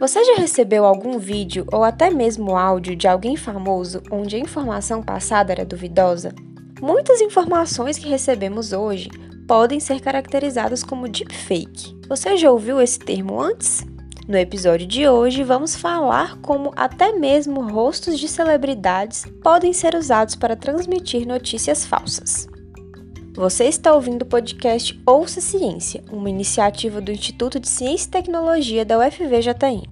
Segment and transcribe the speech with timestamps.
[0.00, 5.02] Você já recebeu algum vídeo ou até mesmo áudio de alguém famoso onde a informação
[5.02, 6.34] passada era duvidosa?
[6.80, 9.10] Muitas informações que recebemos hoje
[9.46, 11.94] podem ser caracterizadas como deepfake.
[12.08, 13.86] Você já ouviu esse termo antes?
[14.26, 20.34] No episódio de hoje, vamos falar como até mesmo rostos de celebridades podem ser usados
[20.34, 22.48] para transmitir notícias falsas.
[23.34, 28.84] Você está ouvindo o podcast Ouça Ciência, uma iniciativa do Instituto de Ciência e Tecnologia
[28.84, 29.89] da UFVJM.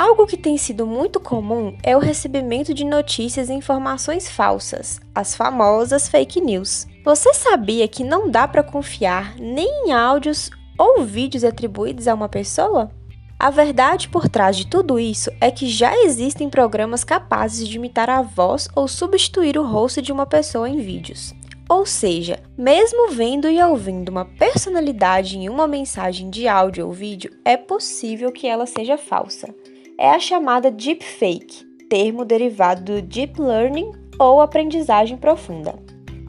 [0.00, 5.36] Algo que tem sido muito comum é o recebimento de notícias e informações falsas, as
[5.36, 6.86] famosas fake news.
[7.04, 12.30] Você sabia que não dá para confiar nem em áudios ou vídeos atribuídos a uma
[12.30, 12.90] pessoa?
[13.38, 18.08] A verdade por trás de tudo isso é que já existem programas capazes de imitar
[18.08, 21.34] a voz ou substituir o rosto de uma pessoa em vídeos.
[21.68, 27.30] Ou seja, mesmo vendo e ouvindo uma personalidade em uma mensagem de áudio ou vídeo,
[27.44, 29.54] é possível que ela seja falsa.
[30.02, 35.74] É a chamada deepfake, termo derivado do deep learning ou aprendizagem profunda.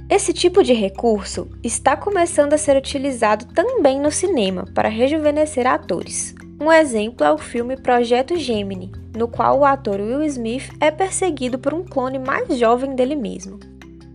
[0.10, 6.36] Esse tipo de recurso está começando a ser utilizado também no cinema para rejuvenescer atores.
[6.60, 11.58] Um exemplo é o filme Projeto Gemini, no qual o ator Will Smith é perseguido
[11.58, 13.58] por um clone mais jovem dele mesmo.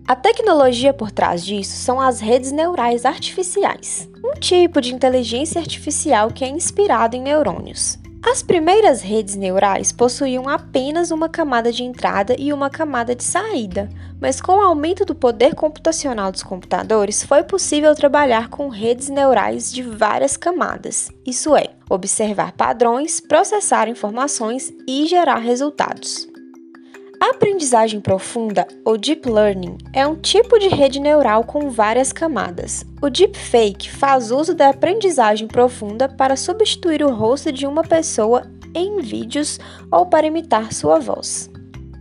[0.07, 6.29] A tecnologia por trás disso são as redes neurais artificiais, um tipo de inteligência artificial
[6.31, 7.99] que é inspirado em neurônios.
[8.23, 13.89] As primeiras redes neurais possuíam apenas uma camada de entrada e uma camada de saída,
[14.21, 19.73] mas com o aumento do poder computacional dos computadores, foi possível trabalhar com redes neurais
[19.73, 26.29] de várias camadas, isso é, observar padrões, processar informações e gerar resultados.
[27.21, 32.85] A aprendizagem profunda, ou deep learning, é um tipo de rede neural com várias camadas.
[33.01, 38.43] O deepfake faz uso da aprendizagem profunda para substituir o rosto de uma pessoa
[38.75, 39.59] em vídeos
[39.91, 41.51] ou para imitar sua voz.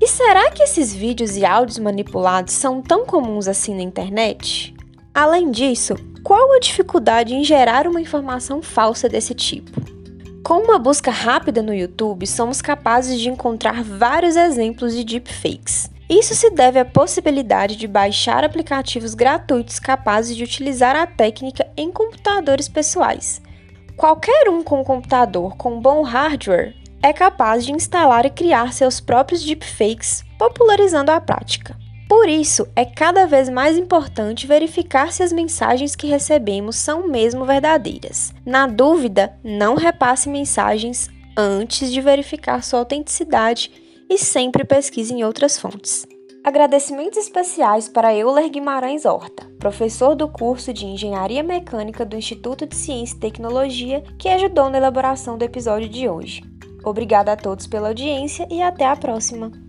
[0.01, 4.75] E será que esses vídeos e áudios manipulados são tão comuns assim na internet?
[5.13, 9.84] Além disso, qual a dificuldade em gerar uma informação falsa desse tipo?
[10.45, 15.89] Com uma busca rápida no YouTube, somos capazes de encontrar vários exemplos de deepfakes.
[16.07, 21.91] Isso se deve à possibilidade de baixar aplicativos gratuitos capazes de utilizar a técnica em
[21.91, 23.41] computadores pessoais.
[23.97, 28.99] Qualquer um com um computador com bom hardware é capaz de instalar e criar seus
[28.99, 31.75] próprios deepfakes, popularizando a prática.
[32.07, 37.45] Por isso, é cada vez mais importante verificar se as mensagens que recebemos são mesmo
[37.45, 38.33] verdadeiras.
[38.45, 43.71] Na dúvida, não repasse mensagens antes de verificar sua autenticidade
[44.09, 46.05] e sempre pesquise em outras fontes.
[46.43, 52.75] Agradecimentos especiais para Euler Guimarães Horta, professor do curso de Engenharia Mecânica do Instituto de
[52.75, 56.43] Ciência e Tecnologia, que ajudou na elaboração do episódio de hoje.
[56.83, 59.64] Obrigada a todos pela audiência e até a próxima!